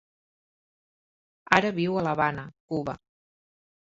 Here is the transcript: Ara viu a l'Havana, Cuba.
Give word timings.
Ara 1.59 1.71
viu 1.81 1.99
a 1.99 2.05
l'Havana, 2.07 2.45
Cuba. 2.71 2.95